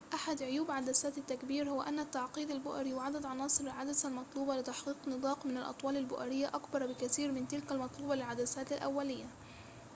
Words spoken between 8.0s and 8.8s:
للعدسات